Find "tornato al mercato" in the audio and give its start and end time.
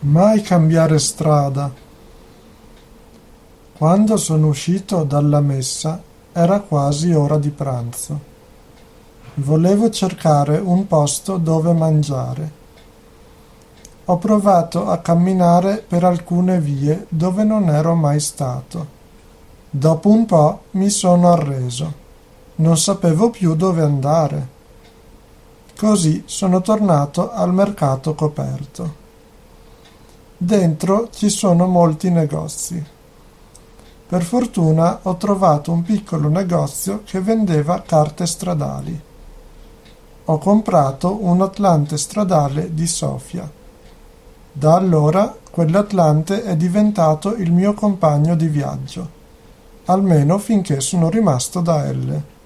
26.60-28.14